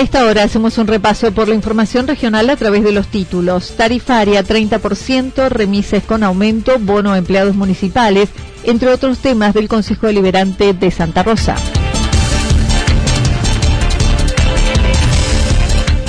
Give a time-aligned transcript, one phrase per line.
[0.00, 3.76] A esta hora hacemos un repaso por la información regional a través de los títulos.
[3.76, 8.30] Tarifaria 30%, remises con aumento, bono a empleados municipales,
[8.64, 11.54] entre otros temas del Consejo Deliberante de Santa Rosa.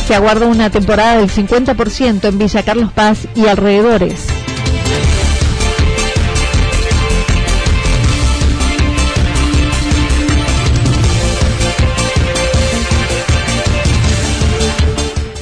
[0.08, 4.31] Se aguarda una temporada del 50% en Villa Carlos Paz y alrededores.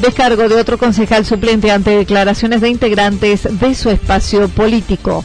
[0.09, 5.23] Descargo de otro concejal suplente ante declaraciones de integrantes de su espacio político.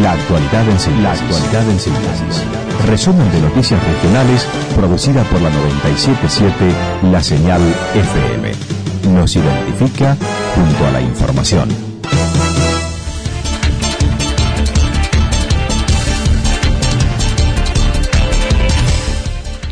[0.00, 1.02] La actualidad en síntesis.
[1.02, 2.42] La actualidad en síntesis.
[2.86, 4.46] Resumen de noticias regionales
[4.76, 6.54] producida por la 977
[7.10, 7.60] La Señal
[7.96, 8.52] FM.
[9.12, 10.16] Nos identifica
[10.54, 11.93] junto a la información.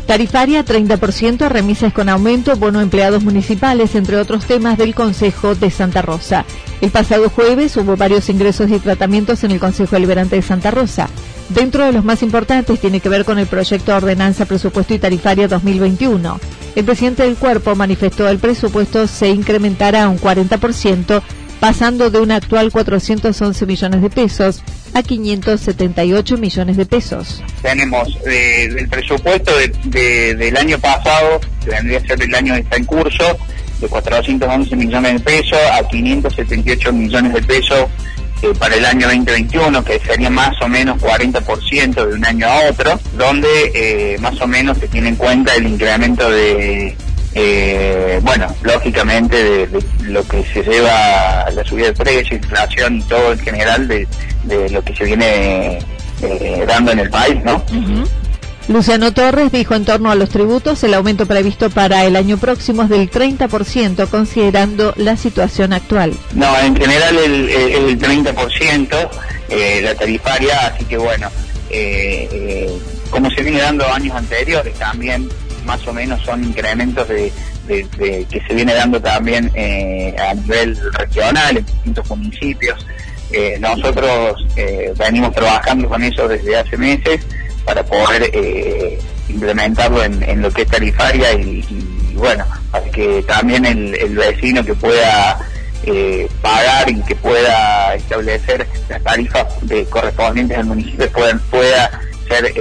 [0.05, 5.71] Tarifaria 30%, remises con aumento, bono a empleados municipales, entre otros temas del Consejo de
[5.71, 6.45] Santa Rosa.
[6.81, 11.07] El pasado jueves hubo varios ingresos y tratamientos en el Consejo Deliberante de Santa Rosa.
[11.49, 14.99] Dentro de los más importantes tiene que ver con el proyecto de ordenanza presupuesto y
[14.99, 16.39] tarifaria 2021.
[16.75, 21.21] El presidente del cuerpo manifestó el presupuesto se incrementará un 40%,
[21.63, 24.61] pasando de un actual 411 millones de pesos
[24.93, 27.41] a 578 millones de pesos.
[27.61, 29.53] Tenemos eh, el presupuesto
[29.85, 33.37] del año pasado, que vendría a ser el año que está en curso,
[33.79, 37.87] de 411 millones de pesos a 578 millones de pesos
[38.41, 42.69] eh, para el año 2021, que sería más o menos 40% de un año a
[42.69, 46.93] otro, donde eh, más o menos se tiene en cuenta el incremento de
[47.35, 53.33] eh, bueno, lógicamente de, lo que se lleva la subida de precios, inflación y todo
[53.33, 54.07] en general de,
[54.69, 55.79] lo que se viene
[56.21, 57.63] eh, dando en el país, ¿no?
[58.67, 62.83] Luciano Torres dijo en torno a los tributos el aumento previsto para el año próximo
[62.83, 66.13] es del 30% considerando la situación actual.
[66.33, 69.09] No, en general el, el, 30%
[69.49, 71.29] eh, la tarifaria, así que bueno,
[71.69, 72.71] eh,
[73.09, 75.29] como se viene dando años anteriores también
[75.65, 77.31] más o menos son incrementos de,
[77.67, 82.85] que se viene dando también eh, a nivel regional en distintos municipios.
[83.31, 87.21] Eh, nosotros eh, venimos trabajando con eso desde hace meses
[87.65, 88.29] para poder
[89.29, 95.39] implementarlo en, lo que es tarifaria y, bueno, para que también el, vecino que pueda
[96.41, 102.53] pagar y que pueda establecer las tarifas de correspondientes al municipio puedan, pueda ser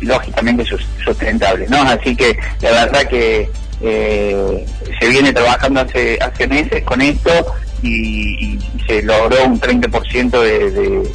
[0.00, 0.64] lógicamente
[1.04, 1.82] sustentable, ¿no?
[1.82, 3.50] Así que la verdad que
[3.80, 4.66] eh,
[5.00, 7.30] se viene trabajando hace, hace meses con esto
[7.82, 11.12] y, se logró un 30% de, de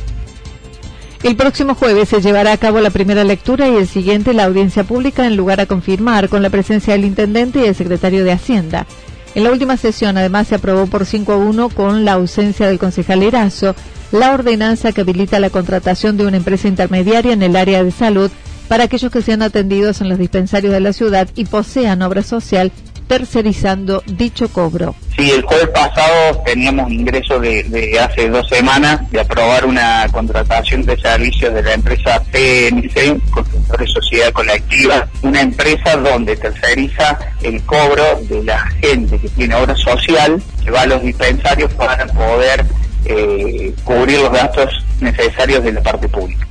[1.23, 4.83] el próximo jueves se llevará a cabo la primera lectura y el siguiente la audiencia
[4.83, 8.87] pública en lugar a confirmar con la presencia del intendente y el secretario de Hacienda.
[9.35, 12.79] En la última sesión, además, se aprobó por 5 a 1 con la ausencia del
[12.79, 13.75] concejal Erazo
[14.11, 18.29] la ordenanza que habilita la contratación de una empresa intermediaria en el área de salud
[18.71, 22.71] para aquellos que sean atendidos en los dispensarios de la ciudad y posean obra social
[23.05, 24.95] tercerizando dicho cobro.
[25.17, 30.95] Sí, el jueves pasado teníamos ingreso de, hace dos semanas de aprobar una contratación de
[30.95, 38.41] servicios de la empresa PNC, Constructores Sociedad Colectiva, una empresa donde terceriza el cobro de
[38.41, 42.63] la gente que tiene obra social, que va a los dispensarios para poder
[43.03, 46.47] eh, cubrir los gastos necesarios de la parte pública.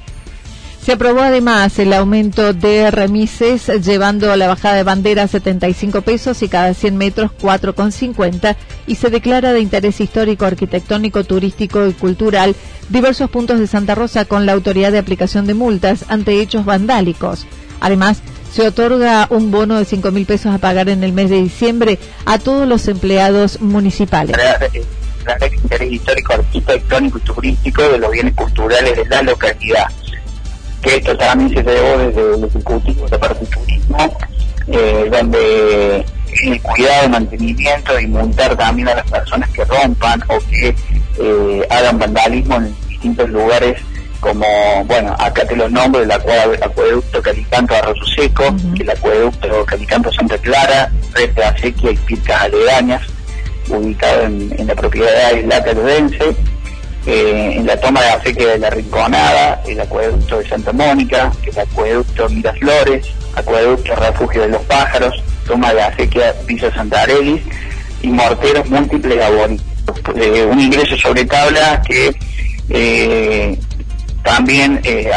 [0.91, 6.43] Se aprobó además el aumento de remises, llevando la bajada de bandera a 75 pesos
[6.43, 8.57] y cada 100 metros 4,50
[8.89, 12.57] y se declara de interés histórico, arquitectónico, turístico y cultural
[12.89, 17.47] diversos puntos de Santa Rosa con la autoridad de aplicación de multas ante hechos vandálicos.
[17.79, 18.21] Además,
[18.53, 22.01] se otorga un bono de 5 mil pesos a pagar en el mes de diciembre
[22.27, 24.37] a todos los empleados municipales.
[25.63, 29.87] Interés histórico, arquitectónico y turístico de los bienes culturales de la localidad
[30.83, 34.17] que esto también se llevó desde el Ejecutivo de parte turismo,
[34.69, 36.05] eh, donde
[36.43, 40.75] el cuidado, mantenimiento y multar también a las personas que rompan o que
[41.19, 43.83] eh, hagan vandalismo en distintos lugares
[44.21, 50.37] como, bueno, acá te los nombro, el, acueducto Calicanto Arroyo Seco, el acueducto Calicanto Santa
[50.39, 53.03] Clara, de Acequia y Pircas Aledañas,
[53.69, 56.37] ubicado en, la propiedad de La Caludense,
[57.07, 61.59] eh, en la toma de acequia de la Rinconada, el acueducto de Santa Mónica, el
[61.59, 67.43] acueducto Miraflores, acueducto Refugio de los Pájaros, toma de acequia Villa Santa Arelis
[68.03, 69.67] y morteros múltiples abonitos.
[70.17, 72.15] Eh, un ingreso sobre tabla que
[72.69, 73.59] eh,
[74.23, 75.11] también eh,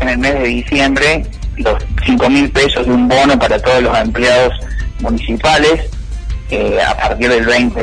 [0.00, 1.26] en el mes de diciembre
[1.56, 1.76] los
[2.06, 4.52] 5 mil pesos de un bono para todos los empleados
[5.00, 5.90] municipales
[6.50, 7.80] eh, a partir del 20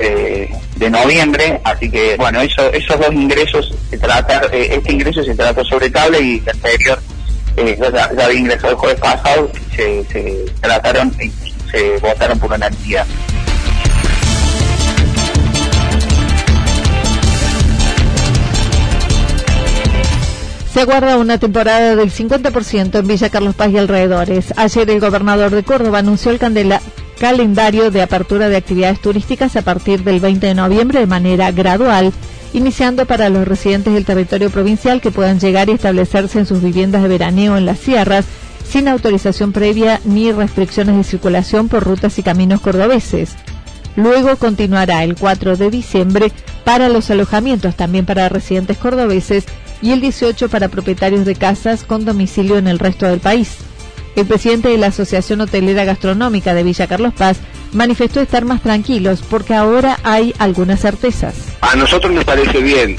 [0.75, 5.35] de, noviembre, así que bueno, eso, esos dos ingresos, se trata, eh, este ingreso se
[5.35, 6.99] trata sobre tabla y el anterior
[7.57, 11.31] eh, ya, había ingresado el jueves pasado, se, se trataron y
[11.69, 13.05] se votaron por unanimidad.
[20.73, 24.53] Se aguarda una temporada del 50% en Villa Carlos Paz y alrededores.
[24.55, 26.81] Ayer el gobernador de Córdoba anunció el candela
[27.21, 32.11] calendario de apertura de actividades turísticas a partir del 20 de noviembre de manera gradual,
[32.51, 37.03] iniciando para los residentes del territorio provincial que puedan llegar y establecerse en sus viviendas
[37.03, 38.25] de veraneo en las sierras
[38.67, 43.35] sin autorización previa ni restricciones de circulación por rutas y caminos cordobeses.
[43.95, 46.31] Luego continuará el 4 de diciembre
[46.63, 49.45] para los alojamientos, también para residentes cordobeses,
[49.83, 53.57] y el 18 para propietarios de casas con domicilio en el resto del país.
[54.15, 57.37] El presidente de la Asociación Hotelera Gastronómica de Villa Carlos Paz
[57.71, 61.35] manifestó estar más tranquilos porque ahora hay algunas certezas.
[61.61, 62.97] A nosotros nos parece bien,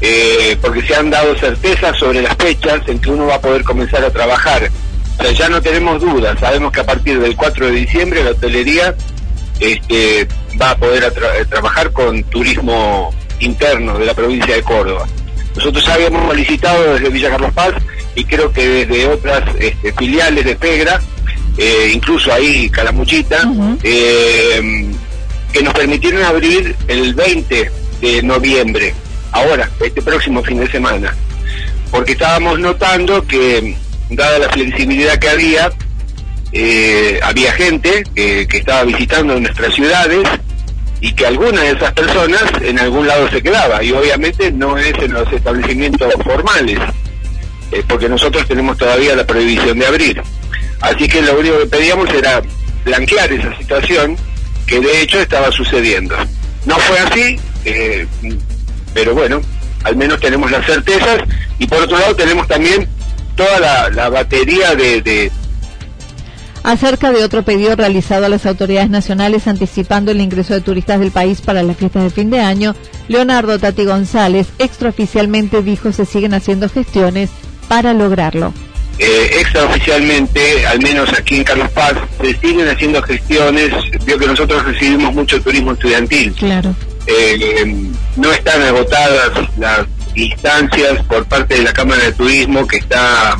[0.00, 3.64] eh, porque se han dado certezas sobre las fechas en que uno va a poder
[3.64, 4.70] comenzar a trabajar.
[5.18, 8.30] O sea, ya no tenemos dudas, sabemos que a partir del 4 de diciembre la
[8.32, 8.94] hotelería
[9.60, 10.28] este,
[10.60, 11.10] va a poder
[11.48, 15.06] trabajar con turismo interno de la provincia de Córdoba.
[15.56, 17.74] Nosotros ya habíamos licitado desde Villa Carlos Paz
[18.14, 21.00] y creo que desde otras este, filiales de Pegra,
[21.56, 23.48] eh, incluso ahí Calamuchita,
[23.82, 24.90] eh,
[25.52, 28.94] que nos permitieron abrir el 20 de noviembre,
[29.32, 31.14] ahora, este próximo fin de semana,
[31.90, 33.76] porque estábamos notando que,
[34.10, 35.72] dada la flexibilidad que había,
[36.52, 40.28] eh, había gente que, que estaba visitando nuestras ciudades
[41.00, 43.82] y que alguna de esas personas en algún lado se quedaba.
[43.82, 46.78] Y obviamente no es en los establecimientos formales
[47.74, 50.22] eh, porque nosotros tenemos todavía la prohibición de abrir.
[50.80, 52.42] Así que lo único que pedíamos era
[52.84, 54.16] blanquear esa situación
[54.66, 56.16] que de hecho estaba sucediendo.
[56.66, 58.06] No fue así eh,
[58.92, 59.40] pero bueno
[59.84, 61.20] al menos tenemos las certezas
[61.58, 62.88] y por otro lado tenemos también
[63.36, 65.30] toda la, batería de
[66.62, 71.10] acerca de otro pedido realizado a las autoridades nacionales anticipando el ingreso de turistas del
[71.10, 72.74] país para las fiestas de fin de año,
[73.08, 77.30] Leonardo Tati González extraoficialmente dijo se siguen haciendo gestiones
[77.68, 78.52] para lograrlo.
[78.98, 83.72] Eh, extraoficialmente, al menos aquí en Carlos Paz, se siguen haciendo gestiones.
[84.04, 86.32] Vio que nosotros recibimos mucho turismo estudiantil.
[86.34, 86.74] Claro.
[87.06, 93.36] Eh, no están agotadas las instancias por parte de la Cámara de Turismo que está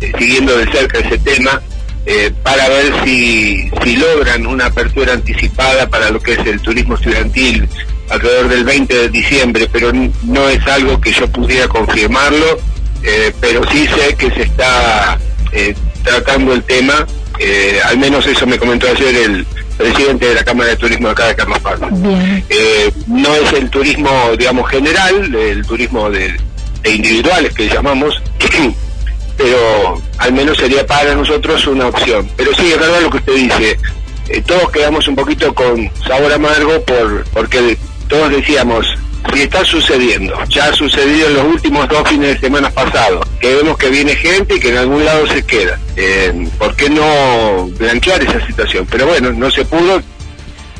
[0.00, 1.60] eh, siguiendo de cerca ese tema
[2.06, 6.94] eh, para ver si, si logran una apertura anticipada para lo que es el turismo
[6.94, 7.68] estudiantil
[8.08, 9.92] alrededor del 20 de diciembre, pero
[10.24, 12.58] no es algo que yo pudiera confirmarlo,
[13.02, 15.18] eh, pero sí sé que se está
[16.04, 17.06] tratando el tema,
[17.84, 21.26] al menos eso me comentó ayer el presidente de la Cámara de Turismo de acá
[21.28, 21.80] de Carlos Paz.
[21.80, 26.36] no es el turismo, digamos, general, el turismo de,
[26.82, 28.20] de individuales que llamamos,
[29.36, 32.28] pero al menos sería para nosotros una opción.
[32.36, 33.78] Pero sí, es verdad lo que usted dice,
[34.28, 37.76] eh, todos quedamos un poquito con sabor amargo por porque
[38.08, 38.86] todos decíamos,
[39.32, 43.54] si está sucediendo, ya ha sucedido en los últimos dos fines de semana pasados, que
[43.54, 45.78] vemos que viene gente y que en algún lado se queda.
[45.96, 48.86] Eh, ¿Por qué no blanquear esa situación?
[48.90, 50.02] Pero bueno, no se pudo,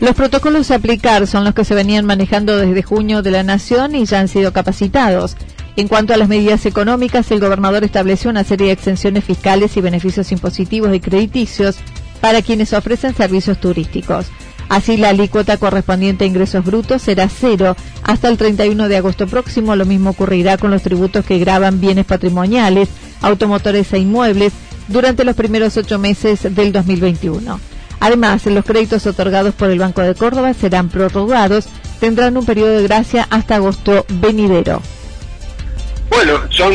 [0.03, 3.95] los protocolos a aplicar son los que se venían manejando desde junio de la Nación
[3.95, 5.37] y ya han sido capacitados.
[5.77, 9.81] En cuanto a las medidas económicas, el gobernador estableció una serie de exenciones fiscales y
[9.81, 11.77] beneficios impositivos y crediticios
[12.21, 14.27] para quienes ofrecen servicios turísticos.
[14.69, 19.77] Así, la alícuota correspondiente a ingresos brutos será cero hasta el 31 de agosto próximo.
[19.77, 22.89] Lo mismo ocurrirá con los tributos que graban bienes patrimoniales,
[23.21, 24.53] automotores e inmuebles
[24.89, 27.61] durante los primeros ocho meses del 2021.
[28.01, 31.67] Además, los créditos otorgados por el Banco de Córdoba serán prorrogados,
[32.01, 34.83] tendrán un periodo de gracia hasta agosto venidero.
[36.11, 36.75] Bueno, son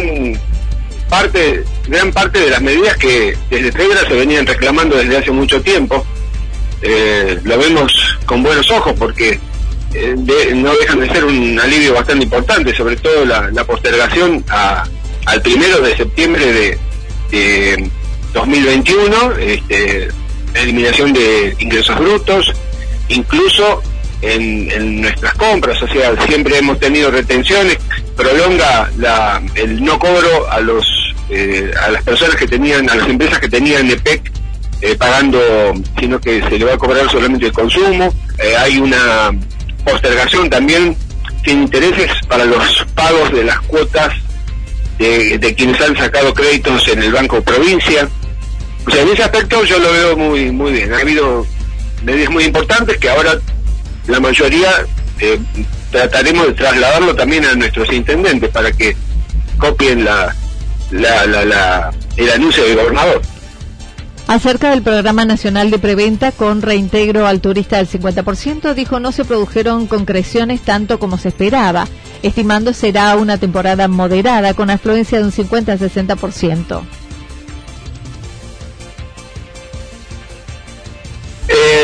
[1.09, 5.61] parte, gran parte de las medidas que desde Tegra se venían reclamando desde hace mucho
[5.61, 6.05] tiempo.
[6.81, 7.91] Eh, lo vemos
[8.25, 9.39] con buenos ojos porque
[9.93, 10.15] eh,
[10.53, 15.97] no dejan de ser un alivio bastante importante, sobre todo la, postergación al primero de
[15.97, 16.77] septiembre
[17.31, 17.89] de,
[18.33, 20.09] 2021, este,
[20.53, 22.53] eliminación de ingresos brutos,
[23.09, 23.81] incluso
[24.21, 27.77] en, nuestras compras, o sea, siempre hemos tenido retenciones,
[28.15, 30.85] prolonga la, el no cobro a los
[31.29, 34.31] eh, a las personas que tenían, a las empresas que tenían EPEC
[34.81, 35.39] eh, pagando,
[35.99, 39.31] sino que se le va a cobrar solamente el consumo, eh, hay una
[39.83, 40.95] postergación también
[41.43, 44.13] sin intereses para los pagos de las cuotas
[44.99, 48.07] de, quienes han sacado créditos en el Banco Provincia.
[48.85, 50.93] O sea, en ese aspecto yo lo veo muy muy bien.
[50.93, 51.45] Ha habido
[52.03, 53.39] medidas muy importantes que ahora
[54.07, 54.69] la mayoría
[55.19, 55.39] eh,
[55.91, 58.95] trataremos de trasladarlo también a nuestros intendentes para que
[59.57, 60.35] copien la,
[60.91, 63.21] la, el anuncio del gobernador.
[64.27, 69.23] Acerca del Programa Nacional de Preventa con reintegro al turista del 50%, dijo no se
[69.23, 71.87] produjeron concreciones tanto como se esperaba,
[72.23, 76.81] estimando será una temporada moderada con afluencia de un 50-60%.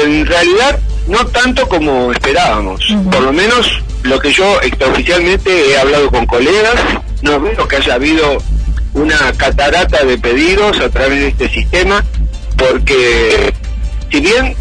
[0.04, 2.94] En realidad no tanto como esperábamos.
[3.10, 6.76] Por lo menos lo que yo extraoficialmente he hablado con colegas,
[7.22, 8.38] no veo que haya habido
[8.94, 12.04] una catarata de pedidos a través de este sistema,
[12.70, 13.53] porque
[14.12, 14.55] si bien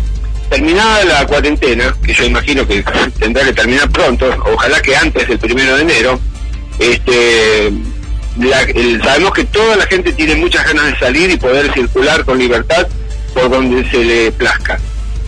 [0.50, 2.84] terminada la cuarentena, que yo imagino que
[3.18, 6.20] tendrá que terminar pronto, ojalá que antes del primero de enero,
[6.78, 7.72] este
[9.02, 12.86] sabemos que toda la gente tiene muchas ganas de salir y poder circular con libertad
[13.34, 14.80] por donde se le plazca.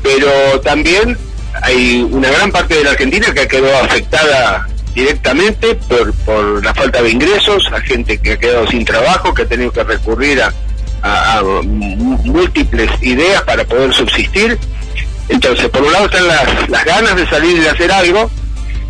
[0.02, 1.16] Pero también
[1.62, 6.74] hay una gran parte de la Argentina que ha quedado afectada directamente por, por la
[6.74, 10.40] falta de ingresos, a gente que ha quedado sin trabajo, que ha tenido que recurrir
[10.42, 10.52] a,
[11.64, 14.58] múltiples ideas para poder subsistir.
[15.28, 18.30] Entonces, por un lado están las, las ganas de salir y de hacer algo,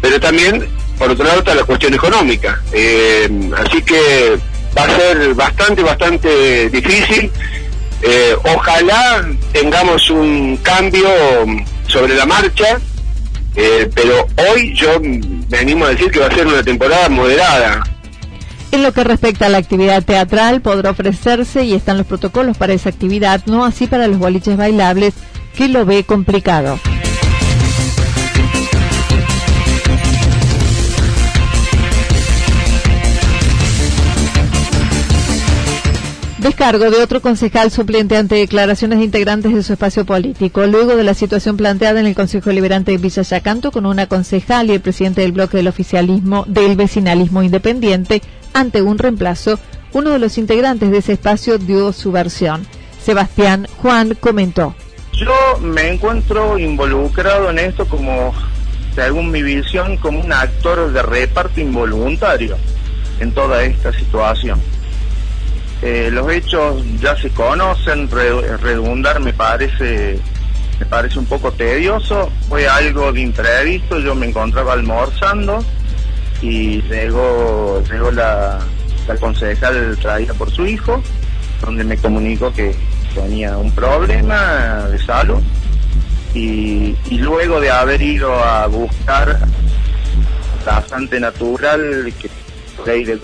[0.01, 0.69] pero también,
[0.99, 2.61] por otro lado, está la cuestión económica.
[2.73, 4.37] Eh, así que
[4.77, 7.31] va a ser bastante, bastante difícil
[8.07, 11.09] eh, ojalá tengamos un cambio
[11.87, 12.79] sobre la marcha,
[13.57, 17.83] eh, pero hoy yo me animo a decir que va a ser una temporada moderada.
[18.75, 22.73] En lo que respecta a la actividad teatral, podrá ofrecerse y están los protocolos para
[22.73, 25.15] esa actividad, no así para los boliches bailables,
[25.57, 26.77] que lo ve complicado.
[36.45, 40.67] Descargo de otro concejal suplente ante declaraciones de integrantes de su espacio político.
[40.67, 44.69] Luego de la situación planteada en el Consejo Liberante de Villa Yacanto con una concejal
[44.69, 48.21] y el presidente del bloque del oficialismo del vecinalismo independiente
[48.53, 49.59] ante un reemplazo,
[49.95, 52.67] uno de los integrantes de ese espacio dio su versión.
[53.03, 54.75] Sebastián Juan comentó.
[55.15, 58.35] Yo me encuentro involucrado en esto como,
[58.95, 62.59] según mi visión, como un actor de reparto involuntario
[63.19, 64.61] en toda esta situación
[65.83, 70.19] eh, los hechos ya se conocen, redundar me parece
[70.79, 75.65] me parece un poco tedioso, fue algo de imprevisto, yo me encontraba almorzando
[76.43, 78.59] y llegó, llegó la,
[79.07, 81.01] la concejal traída por su hijo
[81.65, 82.75] donde me comunicó que
[83.15, 85.43] tenía un problema de salud
[86.35, 89.39] y, luego de haber ido a buscar
[90.67, 92.29] bastante natural que
[92.85, 93.19] ley de,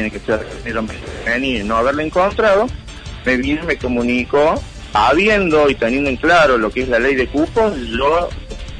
[0.00, 2.66] tiene que ser y no haberla encontrado
[3.24, 4.60] me vino me comunicó
[4.94, 8.30] habiendo y teniendo en claro lo que es la ley de cupos yo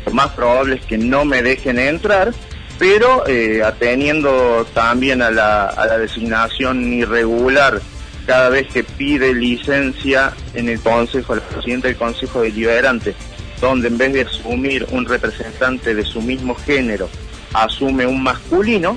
[0.07, 2.33] lo más probable es que no me dejen entrar
[2.79, 7.83] pero eh, ateniendo también a la, designación irregular
[8.27, 13.15] cada vez que pide licencia en el Consejo, el presidente del Consejo Deliberante,
[13.61, 17.11] donde en vez de asumir un representante de su mismo género,
[17.53, 18.97] asume un masculino,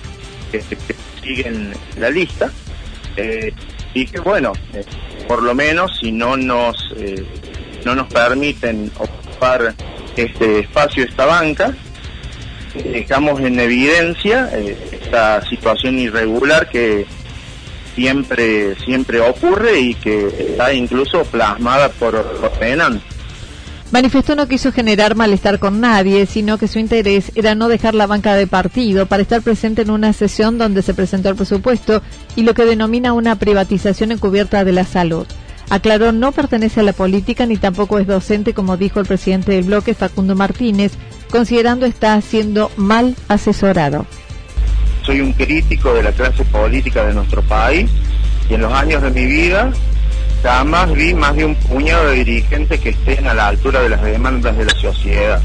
[0.50, 0.64] que,
[1.24, 2.52] sigue en la lista,
[3.16, 3.54] eh,
[3.94, 4.84] y que bueno, eh,
[5.28, 7.24] por lo menos si no nos, eh,
[7.86, 9.74] no nos permiten ocupar
[10.16, 11.74] este espacio, esta banca,
[12.74, 17.06] dejamos en evidencia esta situación irregular que
[17.94, 22.52] siempre siempre ocurre y que está incluso plasmada por, por
[23.94, 28.08] Manifestó no quiso generar malestar con nadie, sino que su interés era no dejar la
[28.08, 32.02] banca de partido para estar presente en una sesión donde se presentó el presupuesto
[32.36, 35.28] y lo que denomina una privatización encubierta de la salud.
[35.70, 39.66] Aclaró no pertenece a la política ni tampoco es docente, como dijo el presidente del
[39.66, 40.94] bloque, Facundo Martínez,
[41.30, 44.08] considerando está siendo mal asesorado
[45.04, 47.90] soy un crítico de la clase política de nuestro país
[48.50, 49.74] y en los años de mi vida
[50.44, 54.04] jamás vi más de un puñado de dirigentes que estén a la altura de las
[54.04, 55.42] demandas de la sociedad.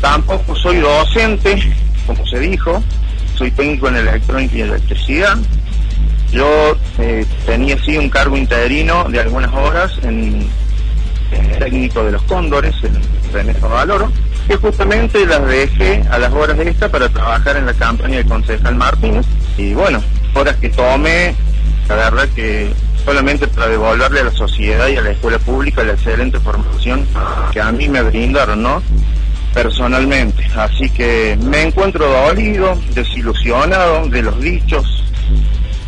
[0.00, 1.58] Tampoco soy docente,
[2.06, 2.82] como se dijo,
[3.34, 5.38] soy técnico en electrónica y electricidad.
[6.30, 10.46] Yo eh, tenía sí un cargo interino de algunas horas en,
[11.58, 13.00] técnico de los cóndores, en
[13.32, 14.12] René Valoro
[14.46, 18.26] que justamente las dejé a las horas de esta para trabajar en la campaña del
[18.26, 19.24] concejal Martínez.
[19.56, 20.02] Y bueno,
[20.34, 21.34] horas que tome,
[21.88, 22.70] la verdad que
[23.04, 27.06] solamente para devolverle a la sociedad y a la escuela pública la excelente formación
[27.52, 28.82] que a mí me brindaron, ¿no?
[29.52, 30.44] Personalmente.
[30.56, 35.04] Así que me encuentro dolido, desilusionado de los dichos.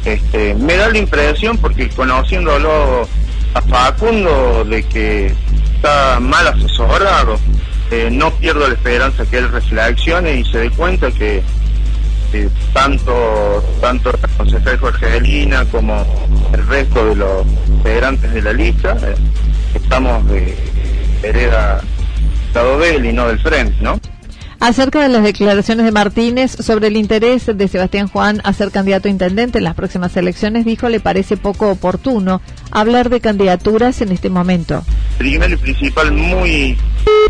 [0.05, 3.09] Este, me da la impresión, porque conociéndolo
[3.55, 5.35] a Facundo, de que
[5.74, 7.38] está mal asesorado,
[7.90, 11.42] eh, no pierdo la esperanza que él reflexione y se dé cuenta que
[12.72, 16.05] tanto tanto la concejal Jorge como
[16.52, 19.14] el resto de los integrantes de la lista eh,
[19.74, 20.54] estamos de
[22.64, 24.00] de él y no del frente, ¿no?
[24.59, 29.09] Acerca de las declaraciones de Martínez sobre el interés de Sebastián Juan a ser candidato
[29.09, 34.12] a intendente en las próximas elecciones, dijo le parece poco oportuno hablar de candidaturas en
[34.12, 34.82] este momento.
[35.18, 36.78] Primero y principal, muy,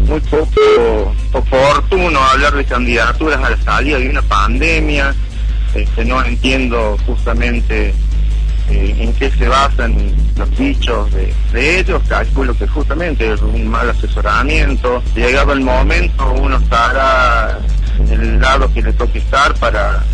[0.07, 5.13] muy poco oportuno hablar de candidaturas a la salida de una pandemia.
[5.75, 7.93] Este, no entiendo justamente
[8.69, 9.95] eh, en qué se basan
[10.37, 15.03] los dichos de, de, ellos, calculo que justamente es un mal asesoramiento.
[15.15, 17.59] Llegado el momento, uno estará
[17.99, 20.05] en el lado que le toque estar para,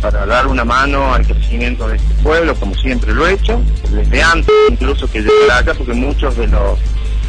[0.00, 4.22] para dar una mano al crecimiento de este pueblo, como siempre lo he hecho, desde
[4.22, 6.78] antes incluso que llegar acá, porque muchos de los,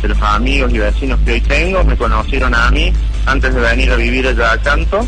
[0.02, 2.94] de los amigos y vecinos que hoy tengo me conocieron a mí
[3.26, 5.08] antes de venir a vivir allá a Canto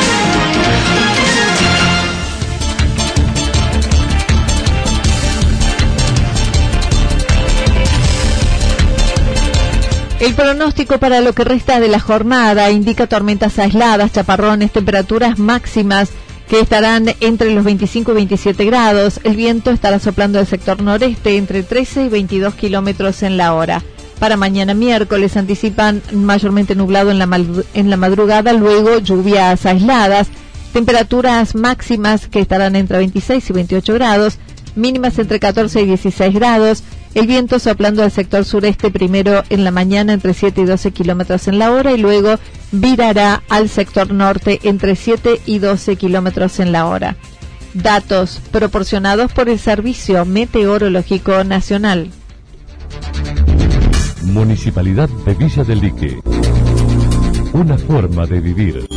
[10.21, 16.11] El pronóstico para lo que resta de la jornada indica tormentas aisladas, chaparrones, temperaturas máximas
[16.47, 19.19] que estarán entre los 25 y 27 grados.
[19.23, 23.81] El viento estará soplando del sector noreste entre 13 y 22 kilómetros en la hora.
[24.19, 27.27] Para mañana miércoles anticipan mayormente nublado en la,
[27.73, 30.27] en la madrugada, luego lluvias aisladas,
[30.71, 34.37] temperaturas máximas que estarán entre 26 y 28 grados,
[34.75, 39.71] mínimas entre 14 y 16 grados el viento soplando al sector sureste primero en la
[39.71, 42.35] mañana entre 7 y 12 kilómetros en la hora y luego
[42.71, 47.17] virará al sector norte entre 7 y 12 kilómetros en la hora.
[47.73, 52.11] Datos proporcionados por el Servicio Meteorológico Nacional.
[54.23, 56.19] Municipalidad de Villa del Lique.
[57.53, 58.87] Una forma de vivir.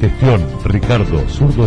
[0.00, 1.66] Gestión Ricardo Zurdo.